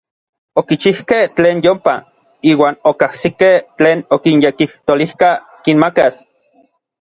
[0.59, 1.93] Okichijkej tlen yompa,
[2.53, 5.31] iuan okajsikej tlen okinyekijtolijka
[5.63, 6.15] kinmakas.